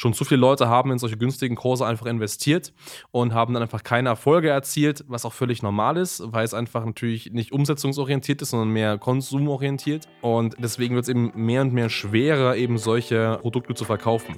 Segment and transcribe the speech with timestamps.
[0.00, 2.72] Schon zu viele Leute haben in solche günstigen Kurse einfach investiert
[3.10, 6.84] und haben dann einfach keine Erfolge erzielt, was auch völlig normal ist, weil es einfach
[6.84, 10.06] natürlich nicht umsetzungsorientiert ist, sondern mehr konsumorientiert.
[10.22, 14.36] Und deswegen wird es eben mehr und mehr schwerer, eben solche Produkte zu verkaufen.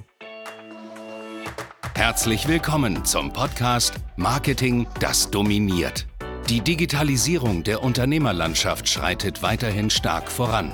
[1.93, 6.07] Herzlich willkommen zum Podcast Marketing, das dominiert.
[6.49, 10.73] Die Digitalisierung der Unternehmerlandschaft schreitet weiterhin stark voran.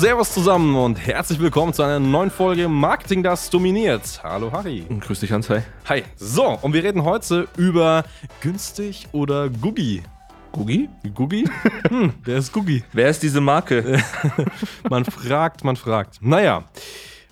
[0.00, 4.22] Servus zusammen und herzlich willkommen zu einer neuen Folge Marketing, das dominiert.
[4.22, 4.86] Hallo Harry.
[4.98, 5.50] Grüß dich, Hans.
[5.50, 5.60] Hi.
[5.90, 6.04] Hi.
[6.16, 8.04] So, und wir reden heute über
[8.40, 10.02] günstig oder Googie.
[10.52, 10.88] Googie?
[11.14, 11.46] Googie?
[11.90, 12.82] Hm, der ist Googie.
[12.94, 14.02] Wer ist diese Marke?
[14.88, 16.22] man fragt, man fragt.
[16.22, 16.64] Naja,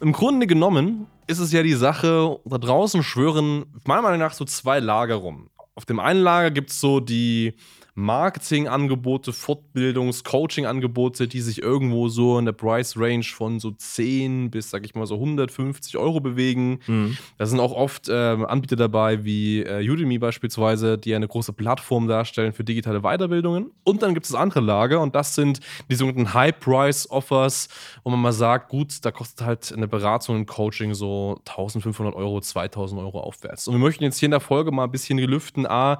[0.03, 4.45] im Grunde genommen ist es ja die Sache, da draußen schwören meiner Meinung nach so
[4.45, 5.49] zwei Lager rum.
[5.75, 7.55] Auf dem einen Lager gibt es so die
[7.99, 14.85] Marketingangebote, Fortbildungs-, Coaching-Angebote, die sich irgendwo so in der Price-Range von so 10 bis, sag
[14.85, 16.79] ich mal, so 150 Euro bewegen.
[16.87, 17.19] Mhm.
[17.39, 22.07] Da sind auch oft äh, Anbieter dabei, wie äh, Udemy beispielsweise, die eine große Plattform
[22.07, 23.73] darstellen für digitale Weiterbildungen.
[23.83, 25.59] Und dann gibt es das andere Lager und das sind
[25.91, 27.69] die sogenannten High-Price-Offers,
[28.05, 32.41] wo man mal sagt, gut, da kostet halt eine Beratung und Coaching so 1500 Euro,
[32.41, 33.67] 2000 Euro aufwärts.
[33.67, 35.99] Und wir möchten jetzt hier in der Folge mal ein bisschen gelüften, A,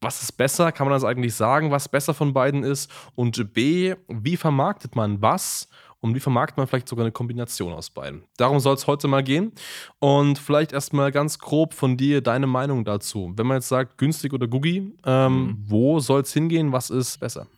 [0.00, 0.72] was ist besser?
[0.72, 2.90] Kann man das eigentlich sagen, was besser von beiden ist?
[3.14, 5.68] Und B, wie vermarktet man was?
[6.00, 8.22] Und wie vermarktet man vielleicht sogar eine Kombination aus beiden?
[8.36, 9.52] Darum soll es heute mal gehen.
[9.98, 13.32] Und vielleicht erstmal ganz grob von dir deine Meinung dazu.
[13.34, 15.56] Wenn man jetzt sagt, günstig oder Googie, ähm, mhm.
[15.66, 16.72] wo soll es hingehen?
[16.72, 17.48] Was ist besser?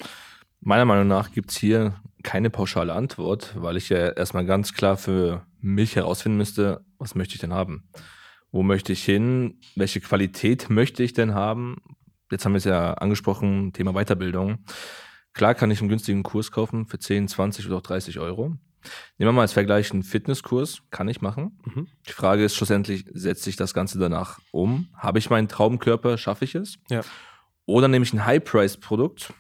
[0.61, 4.97] Meiner Meinung nach gibt es hier keine pauschale Antwort, weil ich ja erstmal ganz klar
[4.97, 7.89] für mich herausfinden müsste, was möchte ich denn haben?
[8.51, 9.61] Wo möchte ich hin?
[9.77, 11.77] Welche Qualität möchte ich denn haben?
[12.31, 14.59] Jetzt haben wir es ja angesprochen, Thema Weiterbildung.
[15.33, 18.57] Klar kann ich einen günstigen Kurs kaufen für 10, 20 oder auch 30 Euro.
[19.19, 21.59] Nehmen wir mal als Vergleich einen Fitnesskurs, kann ich machen.
[21.65, 21.89] Mhm.
[22.07, 24.89] Die Frage ist schlussendlich, setze ich das Ganze danach um?
[24.95, 26.79] Habe ich meinen Traumkörper, schaffe ich es?
[26.91, 27.01] Ja.
[27.67, 29.33] Oder nehme ich ein High-Price-Produkt,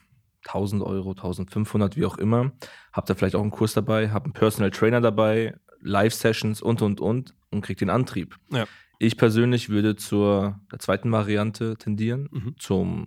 [0.46, 2.52] 1000 Euro, 1500, wie auch immer,
[2.92, 7.00] habe da vielleicht auch einen Kurs dabei, habe einen Personal Trainer dabei, Live-Sessions und, und,
[7.00, 8.36] und und kriege den Antrieb.
[8.50, 8.66] Ja.
[8.98, 12.54] Ich persönlich würde zur zweiten Variante tendieren, mhm.
[12.58, 13.06] zum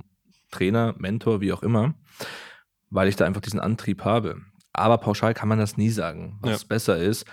[0.49, 1.95] Trainer, Mentor, wie auch immer,
[2.89, 4.41] weil ich da einfach diesen Antrieb habe.
[4.73, 6.67] Aber pauschal kann man das nie sagen, was ja.
[6.67, 7.25] besser ist.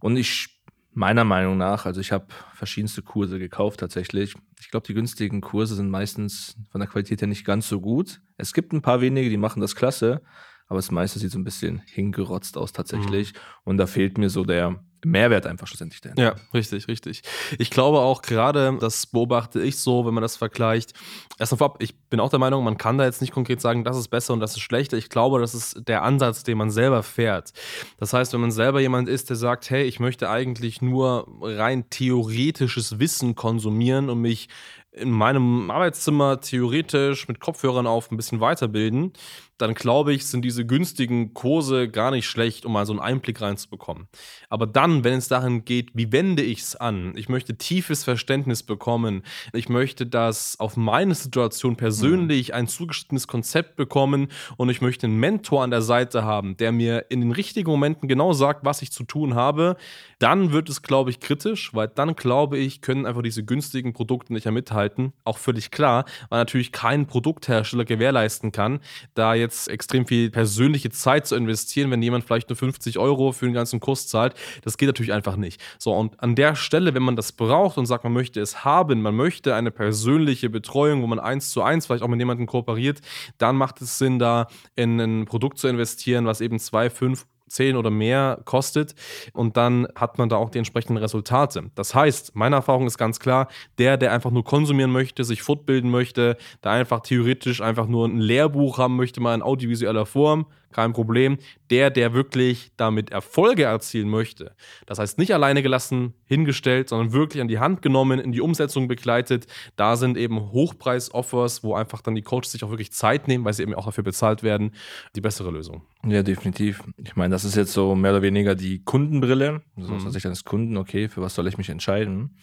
[0.00, 0.62] Und ich,
[0.92, 4.34] meiner Meinung nach, also ich habe verschiedenste Kurse gekauft tatsächlich.
[4.60, 8.22] Ich glaube, die günstigen Kurse sind meistens von der Qualität her nicht ganz so gut.
[8.38, 10.22] Es gibt ein paar wenige, die machen das klasse,
[10.66, 13.32] aber das meiste sieht so ein bisschen hingerotzt aus tatsächlich.
[13.32, 13.38] Mhm.
[13.64, 16.22] Und da fehlt mir so der, Mehrwert einfach schlussendlich dahinter.
[16.22, 17.22] Ja, richtig, richtig.
[17.58, 20.94] Ich glaube auch gerade, das beobachte ich so, wenn man das vergleicht.
[21.38, 23.96] Erstmal vorab, ich bin auch der Meinung, man kann da jetzt nicht konkret sagen, das
[23.96, 24.96] ist besser und das ist schlechter.
[24.96, 27.52] Ich glaube, das ist der Ansatz, den man selber fährt.
[27.98, 31.88] Das heißt, wenn man selber jemand ist, der sagt, hey, ich möchte eigentlich nur rein
[31.88, 34.48] theoretisches Wissen konsumieren und mich
[34.90, 39.12] in meinem Arbeitszimmer theoretisch mit Kopfhörern auf ein bisschen weiterbilden,
[39.58, 43.40] dann glaube ich, sind diese günstigen Kurse gar nicht schlecht, um mal so einen Einblick
[43.40, 44.08] reinzubekommen.
[44.50, 47.14] Aber dann, wenn es dahin geht, wie wende ich es an?
[47.16, 49.22] Ich möchte tiefes Verständnis bekommen.
[49.52, 55.18] Ich möchte das auf meine Situation persönlich ein zugeschnittenes Konzept bekommen und ich möchte einen
[55.18, 58.92] Mentor an der Seite haben, der mir in den richtigen Momenten genau sagt, was ich
[58.92, 59.76] zu tun habe.
[60.18, 64.32] Dann wird es, glaube ich, kritisch, weil dann, glaube ich, können einfach diese günstigen Produkte
[64.32, 65.12] nicht mehr mithalten.
[65.24, 68.80] Auch völlig klar, weil natürlich kein Produkthersteller gewährleisten kann,
[69.14, 73.32] da jetzt jetzt extrem viel persönliche Zeit zu investieren, wenn jemand vielleicht nur 50 Euro
[73.32, 74.34] für den ganzen Kurs zahlt.
[74.62, 75.60] Das geht natürlich einfach nicht.
[75.78, 79.02] So, und an der Stelle, wenn man das braucht und sagt, man möchte es haben,
[79.02, 83.00] man möchte eine persönliche Betreuung, wo man eins zu eins vielleicht auch mit jemandem kooperiert,
[83.38, 87.76] dann macht es Sinn, da in ein Produkt zu investieren, was eben zwei, fünf 10
[87.76, 88.94] oder mehr kostet
[89.32, 91.70] und dann hat man da auch die entsprechenden Resultate.
[91.74, 93.48] Das heißt, meine Erfahrung ist ganz klar,
[93.78, 98.18] der, der einfach nur konsumieren möchte, sich fortbilden möchte, der einfach theoretisch einfach nur ein
[98.18, 100.46] Lehrbuch haben möchte, mal in audiovisueller Form,
[100.76, 101.38] kein Problem.
[101.70, 107.40] Der, der wirklich damit Erfolge erzielen möchte, das heißt nicht alleine gelassen, hingestellt, sondern wirklich
[107.40, 109.46] an die Hand genommen, in die Umsetzung begleitet,
[109.76, 113.54] da sind eben Hochpreis-Offers, wo einfach dann die Coaches sich auch wirklich Zeit nehmen, weil
[113.54, 114.72] sie eben auch dafür bezahlt werden,
[115.16, 115.82] die bessere Lösung.
[116.06, 116.82] Ja, definitiv.
[116.98, 119.62] Ich meine, das ist jetzt so mehr oder weniger die Kundenbrille.
[119.76, 120.10] So mhm.
[120.10, 122.36] Sicht eines Kunden, okay, für was soll ich mich entscheiden?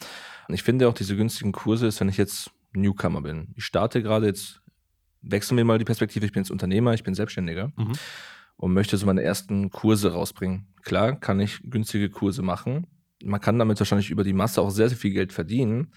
[0.50, 3.53] Ich finde auch diese günstigen Kurse ist, wenn ich jetzt Newcomer bin.
[3.56, 4.62] Ich starte gerade jetzt,
[5.23, 7.93] wechseln wir mal die Perspektive, ich bin jetzt Unternehmer, ich bin Selbstständiger mhm.
[8.57, 10.67] und möchte so meine ersten Kurse rausbringen.
[10.83, 12.87] Klar, kann ich günstige Kurse machen.
[13.23, 15.93] Man kann damit wahrscheinlich über die Masse auch sehr, sehr viel Geld verdienen.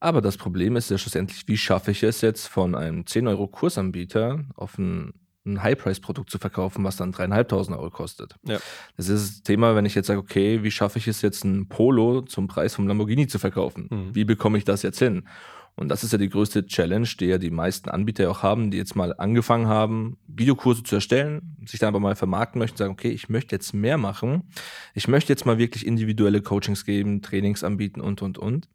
[0.00, 4.76] Aber das Problem ist ja schlussendlich, wie schaffe ich es jetzt von einem 10-Euro-Kursanbieter auf
[4.76, 5.12] ein
[5.44, 8.36] ein High-Price-Produkt zu verkaufen, was dann dreieinhalbtausend Euro kostet.
[8.44, 8.58] Ja.
[8.96, 11.68] Das ist das Thema, wenn ich jetzt sage, okay, wie schaffe ich es jetzt, ein
[11.68, 13.88] Polo zum Preis vom Lamborghini zu verkaufen?
[13.90, 14.14] Mhm.
[14.14, 15.26] Wie bekomme ich das jetzt hin?
[15.74, 18.76] Und das ist ja die größte Challenge, die ja die meisten Anbieter auch haben, die
[18.76, 23.10] jetzt mal angefangen haben, Videokurse zu erstellen, sich dann aber mal vermarkten möchten, sagen, okay,
[23.10, 24.50] ich möchte jetzt mehr machen.
[24.94, 28.68] Ich möchte jetzt mal wirklich individuelle Coachings geben, Trainings anbieten und, und, und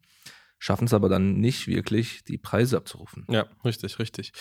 [0.58, 3.24] schaffen es aber dann nicht wirklich, die Preise abzurufen.
[3.28, 4.32] Ja, richtig, richtig.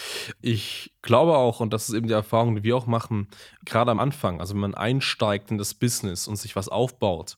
[0.42, 3.28] Ich glaube auch, und das ist eben die Erfahrung, die wir auch machen,
[3.66, 7.38] gerade am Anfang, also wenn man einsteigt in das Business und sich was aufbaut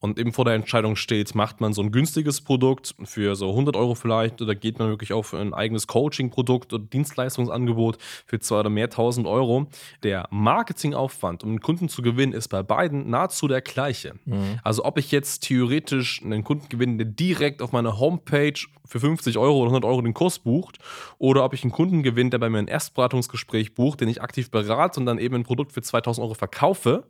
[0.00, 3.76] und eben vor der Entscheidung steht, macht man so ein günstiges Produkt für so 100
[3.76, 8.70] Euro vielleicht oder geht man wirklich auf ein eigenes Coaching-Produkt oder Dienstleistungsangebot für zwei oder
[8.70, 9.66] mehr tausend Euro.
[10.02, 14.14] Der Marketingaufwand, um einen Kunden zu gewinnen, ist bei beiden nahezu der gleiche.
[14.24, 14.58] Mhm.
[14.64, 18.54] Also ob ich jetzt theoretisch einen Kunden gewinne, der direkt auf meiner Homepage
[18.86, 20.78] für 50 Euro oder 100 Euro den Kurs bucht
[21.18, 24.50] oder ob ich einen Kunden gewinne, der bei mir ein Erstberatungsgespräch bucht, den ich aktiv
[24.50, 27.04] berate und dann eben ein Produkt für 2000 Euro verkaufe,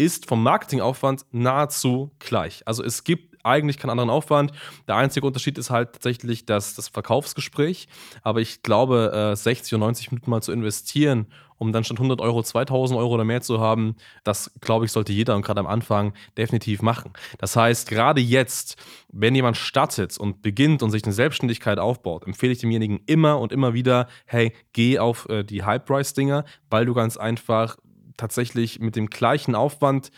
[0.00, 2.66] ist vom Marketingaufwand nahezu gleich.
[2.66, 4.52] Also es gibt eigentlich keinen anderen Aufwand.
[4.88, 7.88] Der einzige Unterschied ist halt tatsächlich das, das Verkaufsgespräch.
[8.22, 11.26] Aber ich glaube, 60 oder 90 Minuten mal zu investieren,
[11.58, 15.12] um dann statt 100 Euro 2000 Euro oder mehr zu haben, das glaube ich, sollte
[15.12, 17.12] jeder und gerade am Anfang definitiv machen.
[17.38, 18.76] Das heißt, gerade jetzt,
[19.12, 23.52] wenn jemand startet und beginnt und sich eine Selbstständigkeit aufbaut, empfehle ich demjenigen immer und
[23.52, 27.76] immer wieder, hey, geh auf äh, die High-Price-Dinger, weil du ganz einfach
[28.20, 30.10] tatsächlich mit dem gleichen Aufwand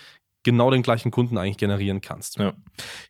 [0.43, 2.39] genau den gleichen Kunden eigentlich generieren kannst.
[2.39, 2.55] Ja.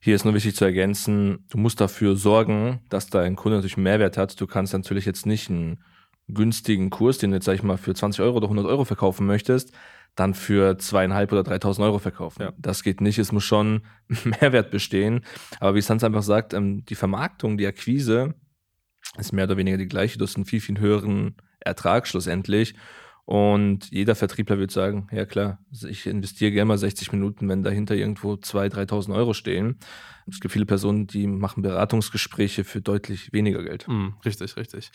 [0.00, 3.85] Hier ist nur wichtig zu ergänzen, du musst dafür sorgen, dass dein Kunde natürlich einen
[3.85, 4.39] Mehrwert hat.
[4.41, 5.83] Du kannst natürlich jetzt nicht einen
[6.29, 9.27] günstigen Kurs, den du jetzt, sag ich mal, für 20 Euro oder 100 Euro verkaufen
[9.27, 9.73] möchtest,
[10.15, 12.43] dann für zweieinhalb oder 3000 Euro verkaufen.
[12.43, 12.53] Ja.
[12.59, 13.19] Das geht nicht.
[13.19, 13.83] Es muss schon
[14.25, 15.25] Mehrwert bestehen.
[15.59, 18.35] Aber wie Sans einfach sagt, ähm, die Vermarktung, die Akquise
[19.19, 20.19] ist mehr oder weniger die gleiche.
[20.19, 22.75] Du hast einen viel, viel höheren Ertrag schlussendlich.
[23.25, 25.59] Und jeder Vertriebler wird sagen, ja klar,
[25.89, 29.79] ich investiere gerne mal 60 Minuten, wenn dahinter irgendwo 2.000, 3.000 Euro stehen.
[30.29, 33.87] Es gibt viele Personen, die machen Beratungsgespräche für deutlich weniger Geld.
[33.89, 34.91] Mm, richtig, richtig.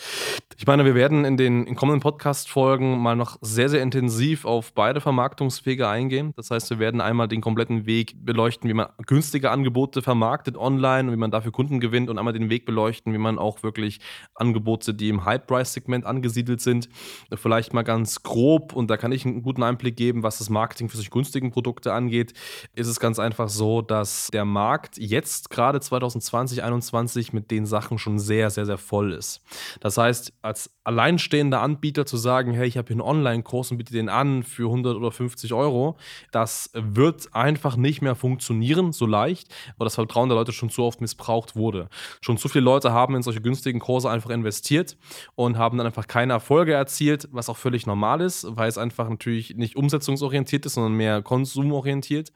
[0.58, 4.74] Ich meine, wir werden in den in kommenden Podcast-Folgen mal noch sehr, sehr intensiv auf
[4.74, 6.34] beide Vermarktungswege eingehen.
[6.36, 11.10] Das heißt, wir werden einmal den kompletten Weg beleuchten, wie man günstige Angebote vermarktet online
[11.10, 14.00] und wie man dafür Kunden gewinnt und einmal den Weg beleuchten, wie man auch wirklich
[14.34, 16.88] Angebote, die im High-Price-Segment angesiedelt sind,
[17.34, 20.90] vielleicht mal ganz grob und da kann ich einen guten Einblick geben, was das Marketing
[20.90, 22.34] für solche günstigen Produkte angeht,
[22.74, 27.66] ist es ganz einfach so, dass der Markt jetzt jetzt gerade 2020, 2021 mit den
[27.66, 29.42] Sachen schon sehr, sehr, sehr voll ist.
[29.80, 33.94] Das heißt, als alleinstehender Anbieter zu sagen, hey, ich habe hier einen Online-Kurs und biete
[33.94, 35.98] den an für 100 oder 50 Euro,
[36.32, 40.84] das wird einfach nicht mehr funktionieren so leicht, weil das Vertrauen der Leute schon zu
[40.84, 41.90] oft missbraucht wurde.
[42.22, 44.98] Schon zu viele Leute haben in solche günstigen Kurse einfach investiert
[45.36, 49.10] und haben dann einfach keine Erfolge erzielt, was auch völlig normal ist, weil es einfach
[49.10, 52.32] natürlich nicht umsetzungsorientiert ist, sondern mehr konsumorientiert.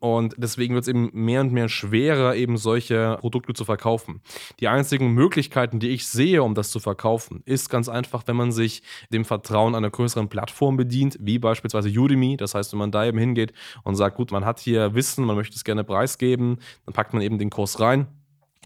[0.00, 4.20] Und deswegen wird es eben mehr und mehr schwerer, eben solche Produkte zu verkaufen.
[4.60, 8.52] Die einzigen Möglichkeiten, die ich sehe, um das zu verkaufen, ist ganz einfach, wenn man
[8.52, 12.36] sich dem Vertrauen einer größeren Plattform bedient, wie beispielsweise Udemy.
[12.36, 15.36] Das heißt, wenn man da eben hingeht und sagt, gut, man hat hier Wissen, man
[15.36, 18.06] möchte es gerne preisgeben, dann packt man eben den Kurs rein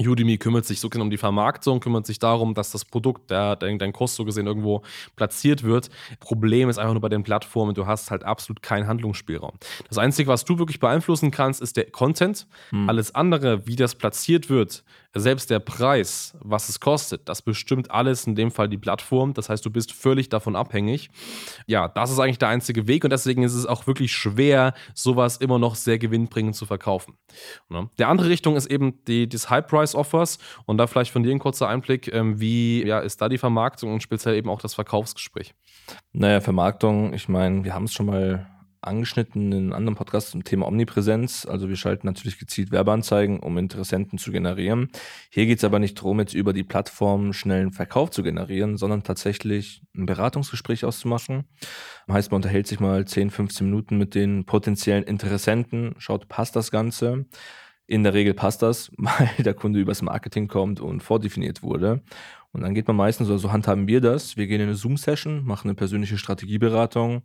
[0.00, 3.56] Udemy kümmert sich so gesehen um die Vermarktung, kümmert sich darum, dass das Produkt, der,
[3.56, 4.82] dein, dein Kurs so gesehen irgendwo
[5.16, 5.90] platziert wird.
[6.18, 9.52] Problem ist einfach nur bei den Plattformen, du hast halt absolut keinen Handlungsspielraum.
[9.88, 12.46] Das Einzige, was du wirklich beeinflussen kannst, ist der Content.
[12.70, 12.88] Hm.
[12.88, 14.82] Alles andere, wie das platziert wird,
[15.14, 19.35] selbst der Preis, was es kostet, das bestimmt alles in dem Fall die Plattform.
[19.35, 21.11] Das heißt, du bist völlig davon abhängig.
[21.66, 25.37] Ja, das ist eigentlich der einzige Weg und deswegen ist es auch wirklich schwer, sowas
[25.37, 27.14] immer noch sehr gewinnbringend zu verkaufen.
[27.69, 27.90] Ne?
[27.99, 31.69] Der andere Richtung ist eben die, das High-Price-Offers und da vielleicht von dir ein kurzer
[31.69, 35.54] Einblick, ähm, wie ja, ist da die Vermarktung und speziell eben auch das Verkaufsgespräch?
[36.12, 38.47] Naja, Vermarktung, ich meine, wir haben es schon mal
[38.83, 41.47] angeschnitten in einem anderen Podcast zum Thema Omnipräsenz.
[41.47, 44.89] Also wir schalten natürlich gezielt Werbeanzeigen, um Interessenten zu generieren.
[45.31, 49.03] Hier geht es aber nicht darum, jetzt über die Plattform schnellen Verkauf zu generieren, sondern
[49.03, 51.45] tatsächlich ein Beratungsgespräch auszumachen.
[52.11, 56.71] Heißt, man unterhält sich mal 10, 15 Minuten mit den potenziellen Interessenten, schaut, passt das
[56.71, 57.27] Ganze.
[57.87, 62.03] In der Regel passt das, weil der Kunde übers Marketing kommt und vordefiniert wurde.
[62.53, 65.69] Und dann geht man meistens, so handhaben wir das, wir gehen in eine Zoom-Session, machen
[65.69, 67.23] eine persönliche Strategieberatung,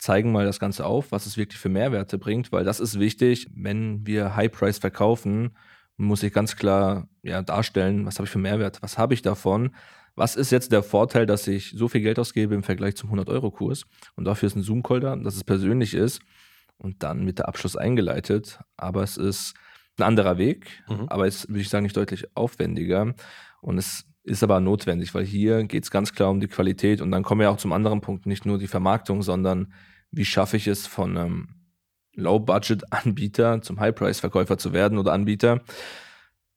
[0.00, 3.48] zeigen mal das Ganze auf, was es wirklich für Mehrwerte bringt, weil das ist wichtig.
[3.54, 5.56] Wenn wir High-Price verkaufen,
[5.96, 9.74] muss ich ganz klar ja, darstellen, was habe ich für Mehrwert, was habe ich davon,
[10.16, 13.84] was ist jetzt der Vorteil, dass ich so viel Geld ausgebe im Vergleich zum 100-Euro-Kurs
[14.16, 16.20] und dafür ist ein Zoom-Call da, dass es persönlich ist
[16.78, 19.54] und dann mit der Abschluss eingeleitet, aber es ist
[19.98, 21.08] ein anderer Weg, mhm.
[21.08, 23.14] aber es würde ich sagen nicht deutlich aufwendiger
[23.60, 27.10] und es ist aber notwendig, weil hier geht es ganz klar um die Qualität und
[27.10, 29.72] dann kommen wir auch zum anderen Punkt, nicht nur die Vermarktung, sondern
[30.10, 31.48] wie schaffe ich es von einem
[32.14, 35.62] Low-Budget-Anbieter zum High-Price-Verkäufer zu werden oder Anbieter.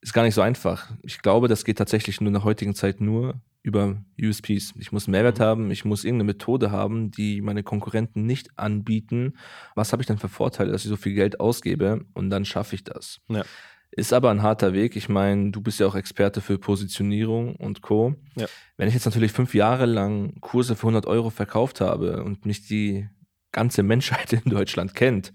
[0.02, 0.92] Ist gar nicht so einfach.
[1.04, 4.74] Ich glaube, das geht tatsächlich nur in der heutigen Zeit nur über USPs.
[4.78, 5.44] Ich muss Mehrwert mhm.
[5.44, 9.38] haben, ich muss irgendeine Methode haben, die meine Konkurrenten nicht anbieten.
[9.76, 12.76] Was habe ich dann für Vorteile, dass ich so viel Geld ausgebe und dann schaffe
[12.76, 13.22] ich das.
[13.30, 13.46] Ja.
[13.96, 14.96] Ist aber ein harter Weg.
[14.96, 18.16] Ich meine, du bist ja auch Experte für Positionierung und Co.
[18.36, 18.48] Ja.
[18.76, 22.68] Wenn ich jetzt natürlich fünf Jahre lang Kurse für 100 Euro verkauft habe und mich
[22.68, 23.08] die
[23.52, 25.34] ganze Menschheit in Deutschland kennt,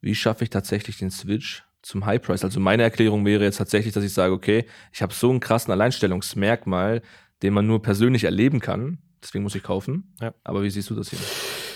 [0.00, 2.42] wie schaffe ich tatsächlich den Switch zum High Price?
[2.42, 5.70] Also meine Erklärung wäre jetzt tatsächlich, dass ich sage, okay, ich habe so einen krassen
[5.70, 7.02] Alleinstellungsmerkmal,
[7.42, 8.98] den man nur persönlich erleben kann.
[9.22, 10.12] Deswegen muss ich kaufen.
[10.20, 10.34] Ja.
[10.42, 11.20] Aber wie siehst du das hier?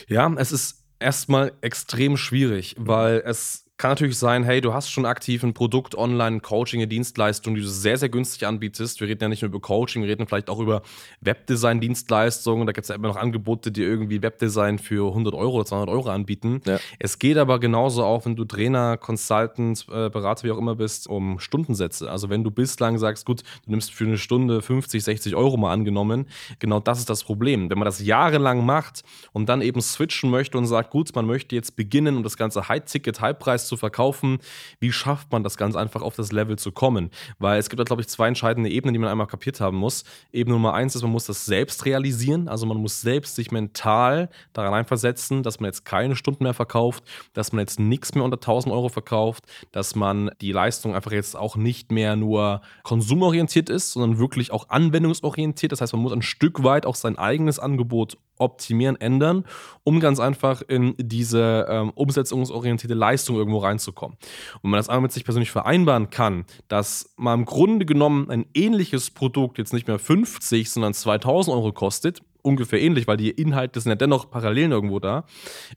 [0.09, 5.07] Ja, es ist erstmal extrem schwierig, weil es kann natürlich sein, hey, du hast schon
[5.07, 9.01] aktiv ein Produkt online, Coaching, eine Dienstleistung, die du sehr, sehr günstig anbietest.
[9.01, 10.83] Wir reden ja nicht nur über Coaching, wir reden vielleicht auch über
[11.23, 12.67] Webdesign-Dienstleistungen.
[12.67, 15.89] Da gibt es ja immer noch Angebote, die irgendwie Webdesign für 100 Euro oder 200
[15.89, 16.61] Euro anbieten.
[16.67, 16.79] Ja.
[16.99, 21.09] Es geht aber genauso auch, wenn du Trainer, Consultant, äh, Berater, wie auch immer bist,
[21.09, 22.11] um Stundensätze.
[22.11, 25.73] Also wenn du bislang sagst, gut, du nimmst für eine Stunde 50, 60 Euro mal
[25.73, 26.27] angenommen,
[26.59, 27.71] genau das ist das Problem.
[27.71, 31.57] Wenn man das jahrelang macht und dann eben switchen möchte und sagt, gut, man möchte
[31.57, 34.39] jetzt beginnen, um das ganze High-Ticket, High-Preis zu verkaufen.
[34.81, 37.11] Wie schafft man das ganz einfach auf das Level zu kommen?
[37.39, 40.05] Weil es gibt da, glaube ich, zwei entscheidende Ebenen, die man einmal kapiert haben muss.
[40.33, 42.49] Ebene Nummer eins ist, man muss das selbst realisieren.
[42.49, 47.05] Also man muss selbst sich mental daran einversetzen, dass man jetzt keine Stunden mehr verkauft,
[47.33, 51.37] dass man jetzt nichts mehr unter 1000 Euro verkauft, dass man die Leistung einfach jetzt
[51.37, 55.73] auch nicht mehr nur konsumorientiert ist, sondern wirklich auch anwendungsorientiert.
[55.73, 59.45] Das heißt, man muss ein Stück weit auch sein eigenes Angebot optimieren, ändern,
[59.85, 64.17] um ganz einfach in diese ähm, umsetzungsorientierte Leistung irgendwo reinzukommen.
[64.17, 68.31] Und wenn man das einmal mit sich persönlich vereinbaren kann, dass man im Grunde genommen
[68.31, 73.31] ein ähnliches Produkt jetzt nicht mehr 50, sondern 2000 Euro kostet, ungefähr ähnlich, weil die
[73.31, 75.25] Inhalte sind ja dennoch parallel irgendwo da.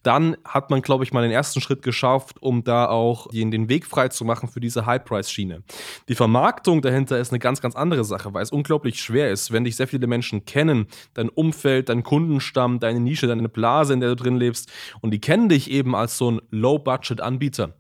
[0.03, 3.85] Dann hat man, glaube ich, mal den ersten Schritt geschafft, um da auch den, Weg
[3.85, 5.63] frei zu machen für diese High-Price-Schiene.
[6.09, 9.63] Die Vermarktung dahinter ist eine ganz, ganz andere Sache, weil es unglaublich schwer ist, wenn
[9.63, 14.09] dich sehr viele Menschen kennen, dein Umfeld, dein Kundenstamm, deine Nische, deine Blase, in der
[14.09, 17.73] du drin lebst und die kennen dich eben als so ein Low-Budget-Anbieter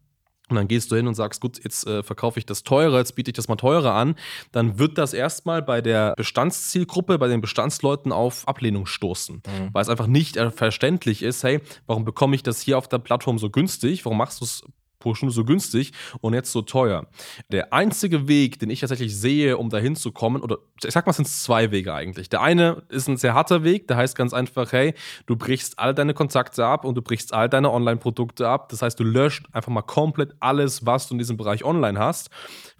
[0.53, 3.15] und dann gehst du hin und sagst, gut, jetzt äh, verkaufe ich das teurer, jetzt
[3.15, 4.15] biete ich das mal teurer an,
[4.51, 9.35] dann wird das erstmal bei der Bestandszielgruppe, bei den Bestandsleuten auf Ablehnung stoßen.
[9.35, 9.69] Mhm.
[9.73, 12.99] Weil es einfach nicht äh, verständlich ist, hey, warum bekomme ich das hier auf der
[12.99, 14.05] Plattform so günstig?
[14.05, 14.63] Warum machst du es
[15.03, 15.91] pro so günstig
[16.21, 17.07] und jetzt so teuer.
[17.49, 21.11] Der einzige Weg, den ich tatsächlich sehe, um dahin zu kommen, oder ich sag mal,
[21.11, 22.29] es sind zwei Wege eigentlich.
[22.29, 24.93] Der eine ist ein sehr harter Weg, der heißt ganz einfach, hey,
[25.25, 28.69] du brichst all deine Kontakte ab und du brichst all deine Online-Produkte ab.
[28.69, 32.29] Das heißt, du löscht einfach mal komplett alles, was du in diesem Bereich online hast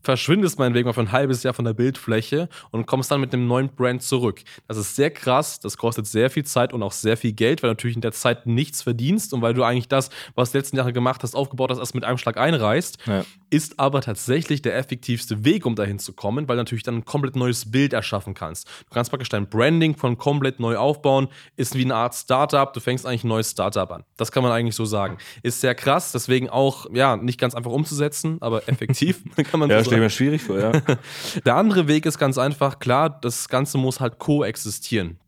[0.04, 3.48] verschwindest meinetwegen mal für ein halbes Jahr von der Bildfläche und kommst dann mit einem
[3.48, 4.42] neuen Brand zurück.
[4.68, 7.70] Das ist sehr krass, das kostet sehr viel Zeit und auch sehr viel Geld, weil
[7.70, 10.78] du natürlich in der Zeit nichts verdienst und weil du eigentlich das, was du letzten
[10.78, 12.98] Jahre gemacht hast, aufgebaut hast, erst mit einem Schlag einreißt.
[13.06, 13.26] Ja.
[13.50, 17.06] Ist aber tatsächlich der effektivste Weg, um dahin zu kommen, weil du natürlich dann ein
[17.06, 18.68] komplett neues Bild erschaffen kannst.
[18.68, 22.80] Du kannst praktisch dein Branding von komplett neu aufbauen, ist wie eine Art Startup, du
[22.80, 24.06] fängst eigentlich ein neues Startup an.
[24.18, 25.18] Das kann man eigentlich so sagen.
[25.44, 29.80] Ist sehr krass, deswegen auch, ja, nicht ganz einfach umzusetzen, aber effektiv kann man ja,
[29.80, 30.72] so stelle mir schwierig vor, ja.
[31.46, 35.20] Der andere Weg ist ganz einfach, klar, das Ganze muss halt koexistieren.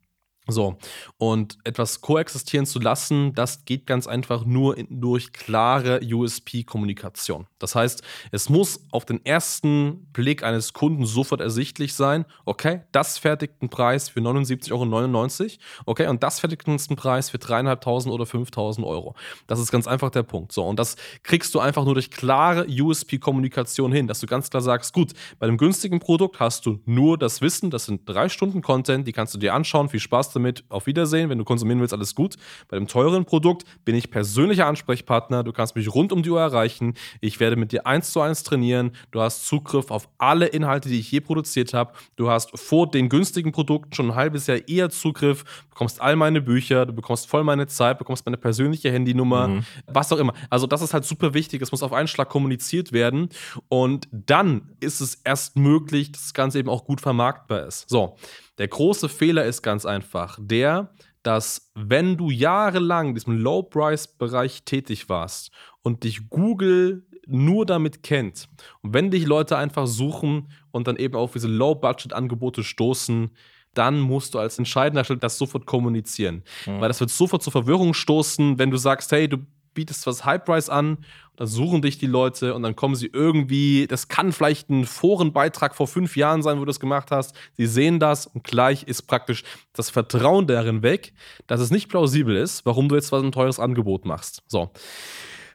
[0.47, 0.77] So,
[1.17, 7.47] und etwas koexistieren zu lassen, das geht ganz einfach nur in, durch klare USP-Kommunikation.
[7.65, 13.17] Das heißt, es muss auf den ersten Blick eines Kunden sofort ersichtlich sein, okay, das
[13.17, 15.50] fertigt einen Preis für 79,99 Euro,
[15.88, 19.15] okay, und das fertigt einen Preis für 3.500 oder 5.000 Euro.
[19.48, 20.51] Das ist ganz einfach der Punkt.
[20.51, 24.62] So, und das kriegst du einfach nur durch klare USP-Kommunikation hin, dass du ganz klar
[24.62, 28.62] sagst, gut, bei einem günstigen Produkt hast du nur das Wissen, das sind drei Stunden
[28.62, 31.31] Content, die kannst du dir anschauen, viel Spaß damit, auf Wiedersehen.
[31.31, 32.36] Wenn du konsumieren willst, alles gut.
[32.67, 35.43] Bei dem teuren Produkt bin ich persönlicher Ansprechpartner.
[35.43, 36.93] Du kannst mich rund um die Uhr erreichen.
[37.22, 38.91] Ich werde mit dir eins zu eins trainieren.
[39.12, 41.93] Du hast Zugriff auf alle Inhalte, die ich je produziert habe.
[42.15, 46.41] Du hast vor den günstigen Produkten schon ein halbes Jahr eher Zugriff, bekommst all meine
[46.41, 49.65] Bücher, du bekommst voll meine Zeit, bekommst meine persönliche Handynummer, mhm.
[49.88, 50.33] was auch immer.
[50.50, 51.62] Also das ist halt super wichtig.
[51.62, 53.29] Es muss auf einen Schlag kommuniziert werden.
[53.67, 57.89] Und dann ist es erst möglich, dass das Ganze eben auch gut vermarktbar ist.
[57.89, 58.15] So,
[58.57, 60.91] der große Fehler ist ganz einfach der,
[61.25, 68.48] dass wenn du jahrelang in diesem Low-Price-Bereich tätig warst und dich Google nur damit kennt
[68.82, 73.32] und wenn dich Leute einfach suchen und dann eben auf diese Low-Budget-Angebote stoßen,
[73.74, 76.44] dann musst du als entscheidender Schritt das sofort kommunizieren.
[76.65, 76.82] Mhm.
[76.82, 79.39] Weil das wird sofort zur Verwirrung stoßen, wenn du sagst, hey, du
[79.74, 80.98] bietest was High Price an,
[81.36, 85.75] dann suchen dich die Leute und dann kommen sie irgendwie, das kann vielleicht ein Forenbeitrag
[85.75, 87.36] vor fünf Jahren sein, wo du das gemacht hast.
[87.58, 91.13] Sie sehen das und gleich ist praktisch das Vertrauen darin weg,
[91.46, 94.41] dass es nicht plausibel ist, warum du jetzt was ein teures Angebot machst.
[94.48, 94.72] So.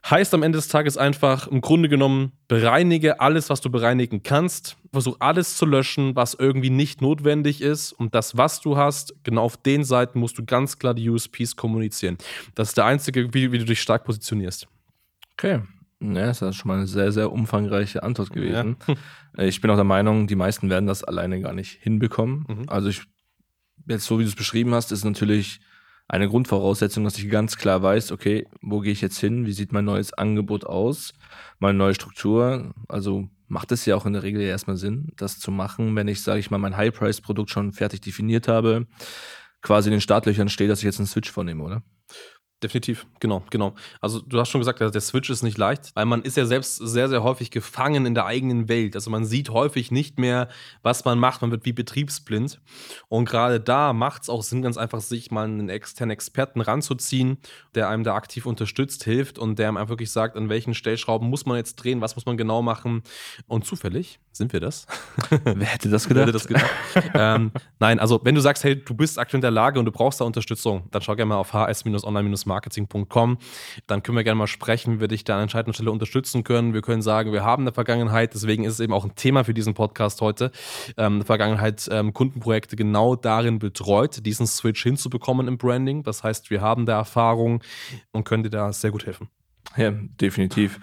[0.09, 4.77] Heißt am Ende des Tages einfach, im Grunde genommen, bereinige alles, was du bereinigen kannst.
[4.93, 7.93] Versuch alles zu löschen, was irgendwie nicht notwendig ist.
[7.93, 11.55] Und das, was du hast, genau auf den Seiten musst du ganz klar die USPs
[11.55, 12.17] kommunizieren.
[12.55, 14.67] Das ist der einzige, wie, wie du dich stark positionierst.
[15.35, 15.61] Okay.
[16.03, 18.77] Ja, das ist schon mal eine sehr, sehr umfangreiche Antwort gewesen.
[18.87, 18.95] Ja.
[19.39, 22.45] Ich bin auch der Meinung, die meisten werden das alleine gar nicht hinbekommen.
[22.49, 22.65] Mhm.
[22.67, 23.03] Also ich,
[23.87, 25.61] jetzt so wie du es beschrieben hast, ist natürlich
[26.11, 29.47] eine Grundvoraussetzung, dass ich ganz klar weiß, okay, wo gehe ich jetzt hin?
[29.47, 31.15] Wie sieht mein neues Angebot aus?
[31.61, 32.75] Meine neue Struktur?
[32.89, 36.23] Also macht es ja auch in der Regel erstmal Sinn, das zu machen, wenn ich,
[36.23, 38.89] sage ich mal, mein High-Price-Produkt schon fertig definiert habe,
[39.63, 41.83] quasi in den Startlöchern steht, dass ich jetzt einen Switch vornehme, oder?
[42.63, 43.75] Definitiv, genau, genau.
[44.03, 46.77] Also du hast schon gesagt, der Switch ist nicht leicht, weil man ist ja selbst
[46.77, 48.95] sehr, sehr häufig gefangen in der eigenen Welt.
[48.95, 50.49] Also man sieht häufig nicht mehr,
[50.83, 51.41] was man macht.
[51.41, 52.61] Man wird wie betriebsblind.
[53.09, 57.39] Und gerade da macht es auch Sinn, ganz einfach sich mal einen externen Experten ranzuziehen,
[57.75, 61.31] der einem da aktiv unterstützt, hilft und der einem einfach wirklich sagt, an welchen Stellschrauben
[61.31, 63.03] muss man jetzt drehen, was muss man genau machen.
[63.47, 64.87] Und zufällig sind wir das.
[65.45, 66.23] Wer hätte das gedacht?
[66.23, 66.71] Hätte das gedacht?
[67.15, 69.93] ähm, nein, also wenn du sagst, hey, du bist aktuell in der Lage und du
[69.93, 73.39] brauchst da Unterstützung, dann schau gerne mal auf hs-online-marketing.com.
[73.87, 76.75] Dann können wir gerne mal sprechen, wie wir dich da an entscheidender Stelle unterstützen können.
[76.75, 79.55] Wir können sagen, wir haben eine Vergangenheit, deswegen ist es eben auch ein Thema für
[79.55, 80.53] diesen Podcast heute.
[80.97, 86.03] Ähm, eine Vergangenheit ähm, Kundenprojekte genau darin betreut, diesen Switch hinzubekommen im Branding.
[86.03, 87.63] Das heißt, wir haben da Erfahrung
[88.13, 89.29] und können dir da sehr gut helfen.
[89.77, 90.81] Ja, definitiv.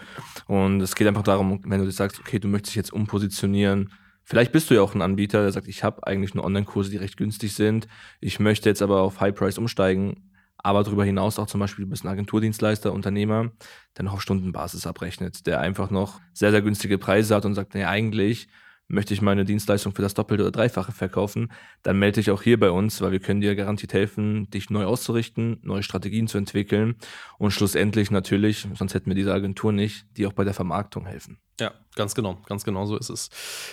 [0.48, 3.92] Und es geht einfach darum, wenn du sagst, okay, du möchtest dich jetzt umpositionieren,
[4.30, 6.98] Vielleicht bist du ja auch ein Anbieter, der sagt, ich habe eigentlich nur Online-Kurse, die
[6.98, 7.88] recht günstig sind.
[8.20, 11.92] Ich möchte jetzt aber auf High Price umsteigen, aber darüber hinaus auch zum Beispiel, du
[11.92, 13.54] bist ein Agenturdienstleister, Unternehmer,
[13.96, 17.74] der noch auf Stundenbasis abrechnet, der einfach noch sehr, sehr günstige Preise hat und sagt,
[17.74, 18.50] nee, eigentlich
[18.88, 21.52] möchte ich meine Dienstleistung für das Doppelte oder Dreifache verkaufen,
[21.84, 24.86] dann melde dich auch hier bei uns, weil wir können dir garantiert helfen, dich neu
[24.86, 26.96] auszurichten, neue Strategien zu entwickeln
[27.38, 31.40] und schlussendlich natürlich, sonst hätten wir diese Agentur nicht, die auch bei der Vermarktung helfen.
[31.60, 33.30] Ja, ganz genau, ganz genau so ist es.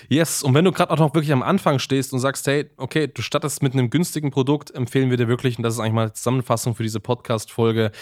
[0.08, 3.06] Yes, und wenn du gerade auch noch wirklich am Anfang stehst und sagst, hey, okay,
[3.06, 6.02] du stattest mit einem günstigen Produkt, empfehlen wir dir wirklich, und das ist eigentlich mal
[6.02, 7.92] eine Zusammenfassung für diese Podcast-Folge,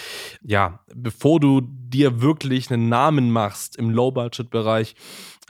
[0.43, 4.95] ja, bevor du dir wirklich einen Namen machst im Low-Budget-Bereich,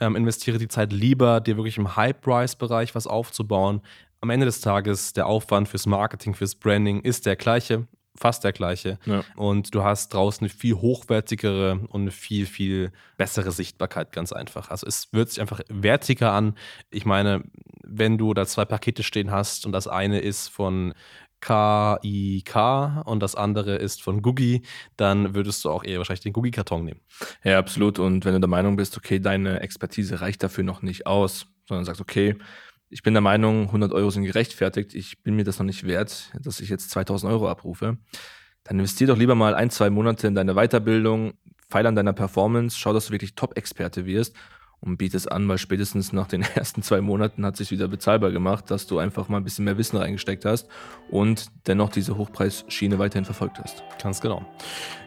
[0.01, 3.81] ähm, investiere die Zeit lieber, dir wirklich im High-Price-Bereich was aufzubauen.
[4.19, 8.51] Am Ende des Tages, der Aufwand fürs Marketing, fürs Branding ist der gleiche fast der
[8.51, 8.99] gleiche.
[9.05, 9.23] Ja.
[9.35, 14.69] Und du hast draußen eine viel hochwertigere und eine viel, viel bessere Sichtbarkeit, ganz einfach.
[14.69, 16.55] Also es wird sich einfach wertiger an.
[16.91, 17.43] Ich meine,
[17.83, 20.93] wenn du da zwei Pakete stehen hast und das eine ist von
[21.41, 22.55] KIK
[23.05, 24.61] und das andere ist von Googie,
[24.95, 27.01] dann würdest du auch eher wahrscheinlich den Googie-Karton nehmen.
[27.43, 27.99] Ja, absolut.
[27.99, 31.83] Und wenn du der Meinung bist, okay, deine Expertise reicht dafür noch nicht aus, sondern
[31.83, 32.37] sagst, okay,
[32.93, 34.93] ich bin der Meinung, 100 Euro sind gerechtfertigt.
[34.93, 37.97] Ich bin mir das noch nicht wert, dass ich jetzt 2000 Euro abrufe.
[38.63, 41.33] Dann investier doch lieber mal ein, zwei Monate in deine Weiterbildung,
[41.69, 44.35] feil an deiner Performance, schau, dass du wirklich Top-Experte wirst
[44.79, 47.87] und biete es an, weil spätestens nach den ersten zwei Monaten hat es sich wieder
[47.87, 50.67] bezahlbar gemacht, dass du einfach mal ein bisschen mehr Wissen reingesteckt hast
[51.09, 53.83] und dennoch diese Hochpreisschiene weiterhin verfolgt hast.
[54.01, 54.45] Ganz genau.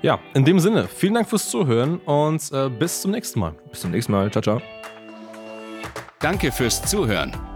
[0.03, 3.55] Ja, in dem Sinne, vielen Dank fürs Zuhören und äh, bis zum nächsten Mal.
[3.71, 4.31] Bis zum nächsten Mal.
[4.33, 4.61] Ciao, ciao.
[6.19, 7.56] Danke fürs Zuhören.